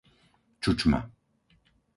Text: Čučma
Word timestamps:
Čučma 0.61 0.99